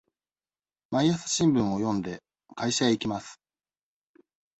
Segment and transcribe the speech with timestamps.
[0.89, 2.23] 毎朝新聞を読んで、
[2.55, 3.39] 会社へ行きます。